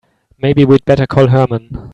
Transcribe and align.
Maybe 0.39 0.65
we'd 0.65 0.83
better 0.83 1.05
call 1.05 1.27
Herman. 1.27 1.89